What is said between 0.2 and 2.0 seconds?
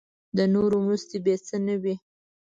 د نورو مرستې بې څه نه وي.